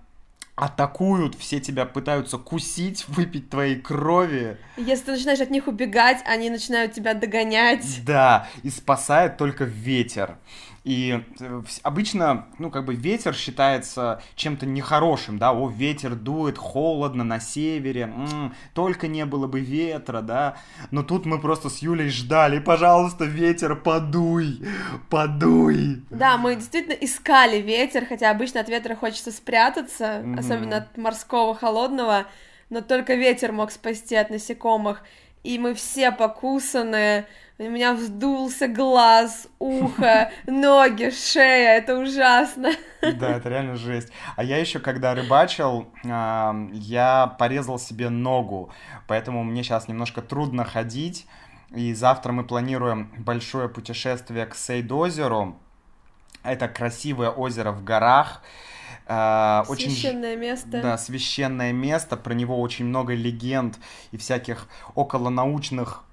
атакуют, 0.55 1.35
все 1.35 1.59
тебя 1.59 1.85
пытаются 1.85 2.37
кусить, 2.37 3.05
выпить 3.07 3.49
твоей 3.49 3.79
крови. 3.79 4.57
Если 4.77 5.05
ты 5.05 5.11
начинаешь 5.11 5.41
от 5.41 5.49
них 5.49 5.67
убегать, 5.67 6.19
они 6.25 6.49
начинают 6.49 6.93
тебя 6.93 7.13
догонять. 7.13 8.03
Да, 8.05 8.47
и 8.63 8.69
спасает 8.69 9.37
только 9.37 9.65
ветер. 9.65 10.37
И 10.85 11.19
э, 11.39 11.61
обычно, 11.81 12.45
ну, 12.59 12.69
как 12.69 12.85
бы 12.85 12.93
ветер 12.93 13.33
считается 13.33 14.21
чем-то 14.35 14.67
нехорошим, 14.67 15.39
да, 15.39 15.51
о, 15.51 15.67
ветер 15.67 16.13
дует, 16.13 16.59
холодно 16.59 17.23
на 17.23 17.39
севере, 17.39 18.03
м-м, 18.03 18.53
только 18.75 19.07
не 19.07 19.25
было 19.25 19.47
бы 19.47 19.61
ветра, 19.61 20.21
да, 20.21 20.57
но 20.91 21.01
тут 21.01 21.25
мы 21.25 21.41
просто 21.41 21.69
с 21.69 21.79
Юлей 21.79 22.09
ждали, 22.09 22.59
пожалуйста, 22.59 23.25
ветер, 23.25 23.75
подуй, 23.75 24.61
подуй. 25.09 26.03
Да, 26.11 26.37
мы 26.37 26.55
действительно 26.55 26.93
искали 26.93 27.57
ветер, 27.61 28.05
хотя 28.05 28.29
обычно 28.29 28.59
от 28.59 28.69
ветра 28.69 28.95
хочется 28.95 29.31
спрятаться, 29.31 30.21
mm-hmm. 30.23 30.39
особенно 30.39 30.77
от 30.77 30.95
морского 30.97 31.55
холодного, 31.55 32.27
но 32.69 32.81
только 32.81 33.15
ветер 33.15 33.51
мог 33.51 33.71
спасти 33.71 34.15
от 34.15 34.29
насекомых, 34.29 35.01
и 35.43 35.57
мы 35.57 35.73
все 35.73 36.11
покусанные, 36.11 37.25
у 37.57 37.63
меня 37.63 37.93
вздулся 37.93 38.67
глаз, 38.67 39.47
ухо, 39.59 40.31
ноги, 40.45 41.09
шея, 41.09 41.77
это 41.77 41.97
ужасно. 41.97 42.71
Да, 43.01 43.37
это 43.37 43.49
реально 43.49 43.75
жесть. 43.75 44.11
А 44.35 44.43
я 44.43 44.57
еще, 44.57 44.79
когда 44.79 45.15
рыбачил, 45.15 45.87
я 46.03 47.35
порезал 47.39 47.79
себе 47.79 48.09
ногу, 48.09 48.71
поэтому 49.07 49.43
мне 49.43 49.63
сейчас 49.63 49.87
немножко 49.87 50.21
трудно 50.21 50.65
ходить, 50.65 51.25
И 51.71 51.93
завтра 51.93 52.31
мы 52.31 52.43
планируем 52.43 53.11
большое 53.17 53.69
путешествие 53.69 54.45
к 54.45 54.55
Сейд-озеру. 54.55 55.55
Это 56.43 56.67
красивое 56.67 57.29
озеро 57.29 57.71
в 57.71 57.83
горах. 57.83 58.43
Э, 59.07 59.63
очень, 59.67 59.89
священное 59.89 60.35
место. 60.35 60.81
Да, 60.81 60.97
священное 60.97 61.73
место. 61.73 62.17
Про 62.17 62.33
него 62.33 62.61
очень 62.61 62.85
много 62.85 63.13
легенд 63.13 63.79
и 64.11 64.17
всяких 64.17 64.67
околонаучных 64.93 66.05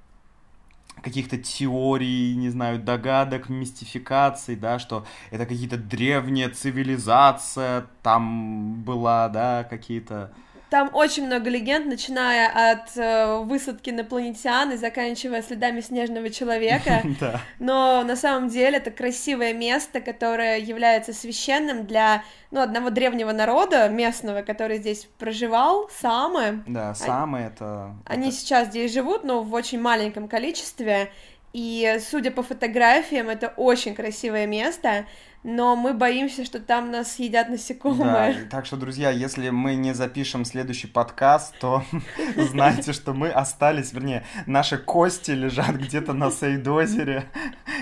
каких-то 1.00 1.38
теорий, 1.38 2.34
не 2.36 2.50
знаю, 2.50 2.78
догадок, 2.78 3.48
мистификаций, 3.48 4.56
да, 4.56 4.78
что 4.78 5.06
это 5.30 5.46
какие-то 5.46 5.76
древняя 5.76 6.48
цивилизация 6.50 7.86
там 8.02 8.82
была, 8.82 9.28
да, 9.28 9.64
какие-то 9.64 10.32
там 10.72 10.88
очень 10.94 11.26
много 11.26 11.50
легенд, 11.50 11.84
начиная 11.84 12.48
от 12.72 12.96
э, 12.96 13.42
высадки 13.42 13.90
инопланетян 13.90 14.72
и 14.72 14.78
заканчивая 14.78 15.42
следами 15.42 15.82
снежного 15.82 16.30
человека. 16.30 17.02
Но 17.58 18.02
на 18.04 18.16
самом 18.16 18.48
деле 18.48 18.78
это 18.78 18.90
красивое 18.90 19.52
место, 19.52 20.00
которое 20.00 20.56
является 20.56 21.12
священным 21.12 21.84
для 21.84 22.24
ну, 22.50 22.62
одного 22.62 22.88
древнего 22.88 23.32
народа 23.32 23.86
местного, 23.90 24.40
который 24.40 24.78
здесь 24.78 25.06
проживал, 25.18 25.90
самы. 26.00 26.62
Да, 26.66 26.94
самы 26.94 27.40
это... 27.40 27.94
Они 28.06 28.32
сейчас 28.32 28.68
здесь 28.68 28.94
живут, 28.94 29.24
но 29.24 29.42
в 29.42 29.52
очень 29.52 29.78
маленьком 29.78 30.26
количестве. 30.26 31.12
И 31.52 31.98
судя 32.00 32.30
по 32.30 32.42
фотографиям, 32.42 33.28
это 33.28 33.48
очень 33.56 33.94
красивое 33.94 34.46
место 34.46 35.06
но 35.44 35.74
мы 35.74 35.92
боимся, 35.92 36.44
что 36.44 36.60
там 36.60 36.90
нас 36.90 37.14
съедят 37.14 37.48
насекомые. 37.48 38.34
Да, 38.34 38.50
так 38.50 38.66
что, 38.66 38.76
друзья, 38.76 39.10
если 39.10 39.50
мы 39.50 39.74
не 39.74 39.92
запишем 39.92 40.44
следующий 40.44 40.86
подкаст, 40.86 41.58
то 41.58 41.82
знайте, 42.36 42.92
что 42.92 43.12
мы 43.12 43.28
остались, 43.28 43.92
вернее, 43.92 44.24
наши 44.46 44.78
кости 44.78 45.32
лежат 45.32 45.74
где-то 45.76 46.12
на 46.12 46.30
Сейдозере, 46.30 47.24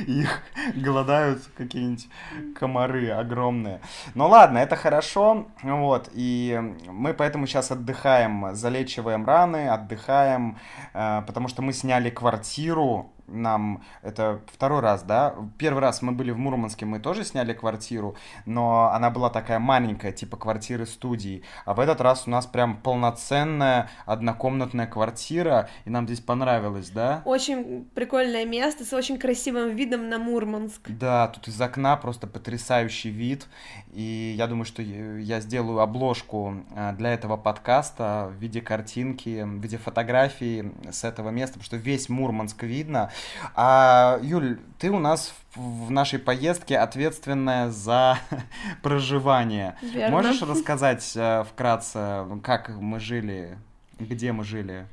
их 0.06 0.42
голодают 0.74 1.42
какие-нибудь 1.56 2.08
комары 2.58 3.10
огромные. 3.10 3.80
Ну 4.14 4.26
ладно, 4.26 4.58
это 4.58 4.76
хорошо, 4.76 5.48
вот, 5.62 6.08
и 6.14 6.58
мы 6.86 7.12
поэтому 7.12 7.46
сейчас 7.46 7.70
отдыхаем, 7.70 8.54
залечиваем 8.54 9.26
раны, 9.26 9.68
отдыхаем, 9.68 10.58
э, 10.94 11.22
потому 11.26 11.48
что 11.48 11.60
мы 11.60 11.74
сняли 11.74 12.08
квартиру 12.08 13.12
нам 13.30 13.82
это 14.02 14.40
второй 14.52 14.80
раз, 14.80 15.02
да? 15.02 15.34
Первый 15.58 15.80
раз 15.80 16.02
мы 16.02 16.12
были 16.12 16.30
в 16.30 16.38
Мурманске, 16.38 16.86
мы 16.86 16.98
тоже 16.98 17.24
сняли 17.24 17.52
квартиру, 17.52 18.16
но 18.46 18.90
она 18.92 19.10
была 19.10 19.30
такая 19.30 19.58
маленькая, 19.58 20.12
типа 20.12 20.36
квартиры 20.36 20.86
студии. 20.86 21.42
А 21.64 21.74
в 21.74 21.80
этот 21.80 22.00
раз 22.00 22.24
у 22.26 22.30
нас 22.30 22.46
прям 22.46 22.76
полноценная 22.76 23.88
однокомнатная 24.06 24.86
квартира, 24.86 25.68
и 25.84 25.90
нам 25.90 26.06
здесь 26.06 26.20
понравилось, 26.20 26.90
да? 26.90 27.22
Очень 27.24 27.84
прикольное 27.94 28.44
место 28.44 28.84
с 28.84 28.92
очень 28.92 29.18
красивым 29.18 29.74
видом 29.76 30.08
на 30.08 30.18
Мурманск. 30.18 30.90
Да, 30.90 31.28
тут 31.28 31.48
из 31.48 31.60
окна 31.60 31.96
просто 31.96 32.26
потрясающий 32.26 33.10
вид, 33.10 33.46
и 33.92 34.34
я 34.36 34.46
думаю, 34.46 34.64
что 34.64 34.82
я 34.82 35.40
сделаю 35.40 35.80
обложку 35.80 36.64
э, 36.74 36.92
для 36.96 37.12
этого 37.12 37.36
подкаста 37.36 38.30
в 38.30 38.40
виде 38.40 38.60
картинки, 38.60 39.42
в 39.42 39.60
виде 39.60 39.78
фотографии 39.78 40.72
с 40.90 41.04
этого 41.04 41.30
места, 41.30 41.54
потому 41.54 41.64
что 41.64 41.76
весь 41.76 42.08
Мурманск 42.08 42.62
видно, 42.62 43.10
а, 43.54 44.18
Юль, 44.22 44.58
ты 44.78 44.90
у 44.90 44.98
нас 44.98 45.34
в 45.54 45.90
нашей 45.90 46.18
поездке 46.18 46.78
ответственная 46.78 47.70
за 47.70 48.18
проживание. 48.82 49.76
Верно. 49.82 50.16
Можешь 50.16 50.42
рассказать 50.48 51.12
э, 51.16 51.44
вкратце, 51.44 52.26
как 52.42 52.68
мы 52.68 53.00
жили, 53.00 53.58
где 53.98 54.32
мы 54.32 54.44
жили? 54.44 54.86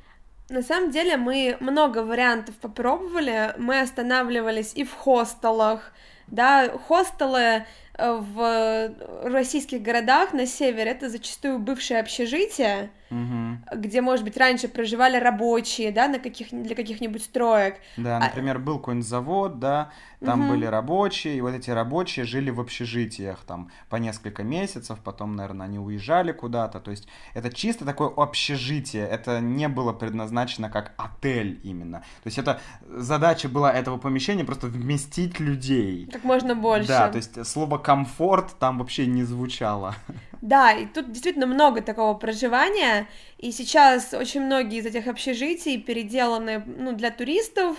На 0.48 0.62
самом 0.62 0.90
деле 0.90 1.16
мы 1.16 1.56
много 1.60 1.98
вариантов 1.98 2.54
попробовали. 2.56 3.54
Мы 3.58 3.80
останавливались 3.80 4.72
и 4.74 4.84
в 4.84 4.94
хостелах, 4.94 5.92
да, 6.26 6.70
хостелы 6.88 7.64
э, 7.94 8.12
в 8.12 8.94
российских 9.24 9.82
городах 9.82 10.32
на 10.32 10.46
севере 10.46 10.90
это 10.90 11.10
зачастую 11.10 11.58
бывшие 11.58 12.00
общежития, 12.00 12.90
угу. 13.10 13.58
где, 13.74 14.00
может 14.00 14.24
быть, 14.24 14.36
раньше 14.36 14.68
проживали 14.68 15.16
рабочие, 15.16 15.92
да, 15.92 16.08
на 16.08 16.18
каких 16.18 16.48
для 16.50 16.74
каких-нибудь 16.74 17.22
строек. 17.22 17.76
Да, 17.96 18.16
а 18.18 18.20
например, 18.20 18.56
а... 18.56 18.58
был 18.58 18.78
какой-нибудь 18.78 19.08
завод, 19.08 19.58
да, 19.58 19.90
там 20.24 20.42
угу. 20.42 20.50
были 20.50 20.66
рабочие, 20.66 21.36
и 21.36 21.40
вот 21.40 21.54
эти 21.54 21.70
рабочие 21.70 22.24
жили 22.24 22.50
в 22.50 22.60
общежитиях 22.60 23.38
там 23.44 23.70
по 23.88 23.96
несколько 23.96 24.42
месяцев, 24.42 24.98
потом, 25.02 25.36
наверное, 25.36 25.66
они 25.66 25.78
уезжали 25.78 26.32
куда-то. 26.32 26.80
То 26.80 26.90
есть 26.90 27.08
это 27.34 27.52
чисто 27.52 27.84
такое 27.84 28.08
общежитие, 28.08 29.06
это 29.06 29.40
не 29.40 29.68
было 29.68 29.92
предназначено 29.92 30.70
как 30.70 30.92
отель 30.96 31.60
именно. 31.62 31.98
То 31.98 32.26
есть 32.26 32.38
это 32.38 32.60
задача 32.88 33.48
была 33.48 33.72
этого 33.72 33.96
помещения 33.96 34.44
просто 34.44 34.66
вместить 34.66 35.38
людей. 35.40 36.08
Как 36.12 36.24
можно 36.24 36.54
больше. 36.54 36.88
Да, 36.88 37.08
то 37.08 37.16
есть 37.16 37.46
слово 37.46 37.78
комфорт 37.78 38.56
там 38.58 38.78
вообще 38.78 39.06
не 39.06 39.24
звучало. 39.24 39.94
Да, 40.40 40.72
и 40.72 40.86
тут 40.86 41.10
действительно 41.10 41.46
много 41.46 41.80
такого 41.80 42.14
проживания, 42.14 43.08
и 43.38 43.50
сейчас 43.50 44.14
очень 44.14 44.42
многие 44.42 44.78
из 44.78 44.86
этих 44.86 45.08
общежитий 45.08 45.80
переделаны 45.80 46.62
ну, 46.64 46.92
для 46.92 47.10
туристов, 47.10 47.76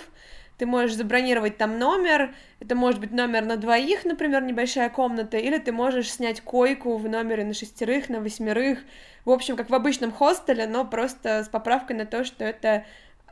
ты 0.57 0.65
можешь 0.65 0.97
забронировать 0.97 1.57
там 1.57 1.79
номер, 1.79 2.35
это 2.59 2.75
может 2.75 2.99
быть 2.99 3.11
номер 3.11 3.45
на 3.45 3.55
двоих, 3.55 4.03
например, 4.03 4.43
небольшая 4.43 4.89
комната, 4.89 5.37
или 5.37 5.57
ты 5.57 5.71
можешь 5.71 6.11
снять 6.11 6.41
койку 6.41 6.97
в 6.97 7.07
номере 7.07 7.45
на 7.45 7.53
шестерых, 7.53 8.09
на 8.09 8.19
восьмерых, 8.19 8.79
в 9.23 9.31
общем, 9.31 9.55
как 9.55 9.69
в 9.69 9.75
обычном 9.75 10.11
хостеле, 10.11 10.67
но 10.67 10.83
просто 10.83 11.45
с 11.45 11.47
поправкой 11.47 11.95
на 11.95 12.05
то, 12.05 12.25
что 12.25 12.43
это 12.43 12.83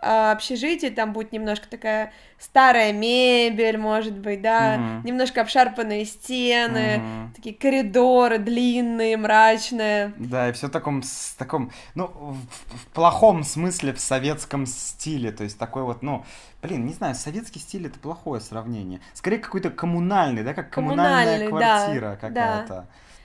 а, 0.02 0.32
общежитие, 0.32 0.92
там 0.92 1.14
будет 1.14 1.32
немножко 1.32 1.68
такая 1.68 2.14
старая 2.40 2.94
мебель, 2.94 3.78
может 3.78 4.18
быть, 4.18 4.42
да, 4.42 4.76
uh-huh. 4.76 5.04
немножко 5.04 5.42
обшарпанные 5.42 6.06
стены, 6.06 7.02
uh-huh. 7.02 7.36
такие 7.36 7.56
коридоры 7.56 8.38
длинные, 8.38 9.18
мрачные. 9.18 10.14
Да, 10.18 10.50
и 10.50 10.52
все 10.52 10.68
в 10.68 10.72
таком, 10.72 11.02
в 11.02 11.36
таком, 11.38 11.72
ну, 11.96 12.08
в, 12.08 12.38
в 12.78 12.86
плохом 12.94 13.44
смысле, 13.44 13.94
в 13.94 14.00
советском 14.00 14.66
стиле, 14.66 15.32
то 15.32 15.44
есть 15.44 15.58
такой 15.58 15.84
вот, 15.84 16.04
ну, 16.04 16.26
блин, 16.62 16.86
не 16.86 16.94
знаю, 16.94 17.16
советский 17.16 17.60
стиль 17.60 17.88
это 17.88 18.00
плохое 18.00 18.40
сравнение, 18.40 19.02
скорее 19.14 19.40
какой-то 19.40 19.72
коммунальный, 19.72 20.44
да, 20.44 20.54
как 20.54 20.70
коммунальная 20.70 21.50
квартира 21.50 22.10
да, 22.10 22.16
какая-то, 22.16 22.68
да. 22.68 22.82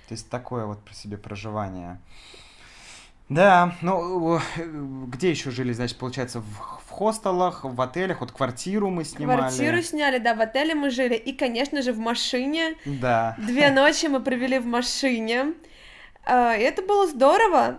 то 0.08 0.12
есть 0.12 0.30
такое 0.30 0.64
вот 0.64 0.82
при 0.82 0.94
себе 0.94 1.18
проживание. 1.18 2.00
Да, 3.34 3.74
ну 3.80 4.40
где 5.08 5.30
еще 5.30 5.50
жили, 5.50 5.72
значит, 5.72 5.98
получается, 5.98 6.40
в, 6.40 6.80
в 6.86 6.90
хостелах, 6.90 7.64
в 7.64 7.80
отелях, 7.80 8.20
вот 8.20 8.32
квартиру 8.32 8.90
мы 8.90 9.04
снимали. 9.04 9.38
Квартиру 9.38 9.82
сняли, 9.82 10.18
да, 10.18 10.34
в 10.34 10.40
отеле 10.40 10.74
мы 10.74 10.90
жили, 10.90 11.14
и, 11.14 11.32
конечно 11.32 11.82
же, 11.82 11.92
в 11.92 11.98
машине. 11.98 12.74
Да. 12.84 13.36
Две 13.38 13.70
ночи 13.70 14.06
мы 14.06 14.20
провели 14.20 14.58
в 14.58 14.66
машине, 14.66 15.54
а, 16.24 16.54
это 16.54 16.82
было 16.82 17.06
здорово. 17.06 17.76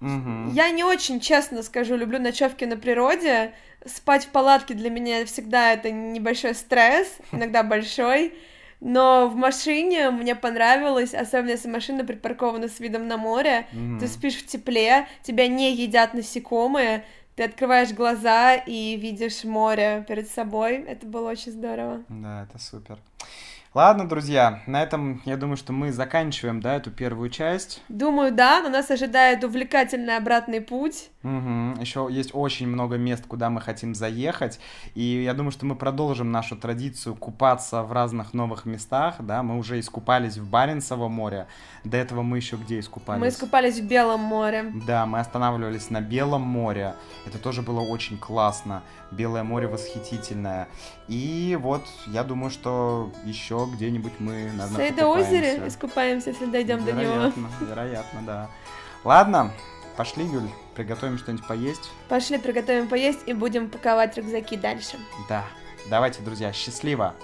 Угу. 0.00 0.50
Я 0.52 0.70
не 0.70 0.84
очень, 0.84 1.20
честно 1.20 1.62
скажу, 1.62 1.96
люблю 1.96 2.18
ночевки 2.18 2.64
на 2.64 2.76
природе. 2.76 3.52
Спать 3.86 4.26
в 4.26 4.28
палатке 4.28 4.74
для 4.74 4.90
меня 4.90 5.24
всегда 5.26 5.72
это 5.72 5.90
небольшой 5.90 6.54
стресс, 6.54 7.08
иногда 7.32 7.62
большой. 7.62 8.34
Но 8.84 9.28
в 9.28 9.36
машине 9.36 10.10
мне 10.10 10.34
понравилось, 10.34 11.14
особенно 11.14 11.50
если 11.50 11.68
машина 11.68 12.04
припаркована 12.04 12.66
с 12.66 12.80
видом 12.80 13.06
на 13.06 13.16
море, 13.16 13.68
mm-hmm. 13.72 14.00
ты 14.00 14.08
спишь 14.08 14.34
в 14.34 14.46
тепле, 14.46 15.06
тебя 15.22 15.46
не 15.46 15.72
едят 15.72 16.14
насекомые, 16.14 17.04
ты 17.36 17.44
открываешь 17.44 17.92
глаза 17.92 18.56
и 18.56 18.96
видишь 18.96 19.44
море 19.44 20.04
перед 20.08 20.28
собой. 20.28 20.78
Это 20.78 21.06
было 21.06 21.30
очень 21.30 21.52
здорово. 21.52 22.02
Да, 22.08 22.42
это 22.42 22.58
супер. 22.58 22.98
Ладно, 23.72 24.08
друзья, 24.08 24.62
на 24.66 24.82
этом 24.82 25.22
я 25.26 25.36
думаю, 25.36 25.56
что 25.56 25.72
мы 25.72 25.92
заканчиваем, 25.92 26.60
да, 26.60 26.74
эту 26.74 26.90
первую 26.90 27.30
часть. 27.30 27.84
Думаю, 27.88 28.32
да, 28.32 28.62
но 28.62 28.68
нас 28.68 28.90
ожидает 28.90 29.44
увлекательный 29.44 30.16
обратный 30.16 30.60
путь. 30.60 31.11
Угу. 31.24 31.80
Еще 31.80 32.08
есть 32.10 32.30
очень 32.32 32.66
много 32.66 32.96
мест, 32.96 33.24
куда 33.26 33.48
мы 33.48 33.60
хотим 33.60 33.94
заехать, 33.94 34.58
и 34.94 35.22
я 35.22 35.34
думаю, 35.34 35.52
что 35.52 35.66
мы 35.66 35.76
продолжим 35.76 36.32
нашу 36.32 36.56
традицию 36.56 37.14
купаться 37.14 37.82
в 37.82 37.92
разных 37.92 38.34
новых 38.34 38.64
местах, 38.64 39.16
да, 39.20 39.42
мы 39.42 39.56
уже 39.56 39.78
искупались 39.78 40.36
в 40.36 40.50
Баренцево 40.50 41.08
море, 41.08 41.46
до 41.84 41.96
этого 41.96 42.22
мы 42.22 42.38
еще 42.38 42.56
где 42.56 42.80
искупались? 42.80 43.20
Мы 43.20 43.28
искупались 43.28 43.78
в 43.78 43.86
Белом 43.86 44.20
море. 44.20 44.72
Да, 44.86 45.06
мы 45.06 45.20
останавливались 45.20 45.90
на 45.90 46.00
Белом 46.00 46.42
море, 46.42 46.94
это 47.24 47.38
тоже 47.38 47.62
было 47.62 47.80
очень 47.80 48.18
классно, 48.18 48.82
Белое 49.12 49.44
море 49.44 49.68
восхитительное, 49.68 50.66
и 51.06 51.56
вот 51.60 51.82
я 52.08 52.24
думаю, 52.24 52.50
что 52.50 53.12
еще 53.24 53.68
где-нибудь 53.72 54.14
мы, 54.18 54.50
наверное, 54.56 54.92
В 54.92 55.08
озере 55.08 55.62
искупаемся, 55.68 56.30
если 56.30 56.46
дойдем 56.46 56.84
до 56.84 56.92
него. 56.92 57.12
Вероятно, 57.12 57.48
вероятно, 57.60 58.20
да. 58.26 58.48
Ладно, 59.04 59.52
пошли, 59.96 60.24
Юль, 60.24 60.48
приготовим 60.74 61.18
что-нибудь 61.18 61.46
поесть. 61.46 61.90
Пошли, 62.08 62.38
приготовим 62.38 62.88
поесть 62.88 63.20
и 63.26 63.32
будем 63.32 63.68
паковать 63.68 64.16
рюкзаки 64.16 64.56
дальше. 64.56 64.96
Да. 65.28 65.44
Давайте, 65.90 66.22
друзья, 66.22 66.52
счастливо. 66.52 67.14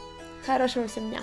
Хорошего 0.46 0.88
всем 0.88 1.11
дня. 1.11 1.20